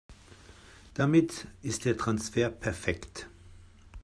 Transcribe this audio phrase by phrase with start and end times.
[0.95, 3.27] Damit ist der Transfer perfekt.